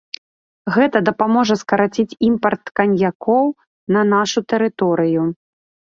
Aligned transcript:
Гэта 0.75 0.97
дапаможа 1.09 1.57
скараціць 1.63 2.17
імпарт 2.29 2.63
каньякоў 2.79 3.45
на 3.97 4.01
нашу 4.17 4.39
тэрыторыю. 4.55 5.21